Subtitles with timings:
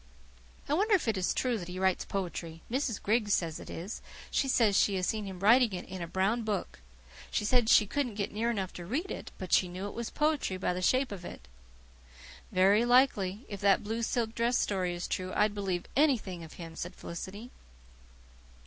[0.67, 2.63] I wonder if it is true that he writes poetry.
[2.71, 2.99] Mrs.
[2.99, 4.01] Griggs says it is.
[4.31, 6.79] She says she has seen him writing it in a brown book.
[7.29, 10.09] She said she couldn't get near enough to read it, but she knew it was
[10.09, 11.47] poetry by the shape of it."
[12.51, 13.45] "Very likely.
[13.47, 17.51] If that blue silk dress story is true, I'd believe ANYTHING of him," said Felicity.